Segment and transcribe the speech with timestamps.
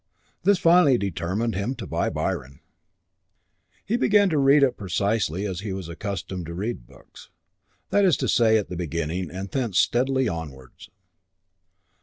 [0.41, 2.59] This finally determined him to buy Byron.
[3.85, 7.29] He began to read it precisely as he was accustomed to read books,
[7.91, 10.89] that is to say at the beginning and thence steadily onwards.